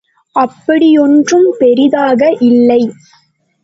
அப்படியொன்றும் 0.35 1.47
பெரிதாக 1.59 2.35
இல்லை. 2.41 2.81